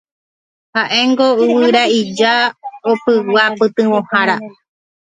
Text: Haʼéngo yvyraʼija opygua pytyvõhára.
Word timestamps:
Haʼéngo 0.75 1.27
yvyraʼija 1.49 2.33
opygua 2.91 3.45
pytyvõhára. 3.57 4.35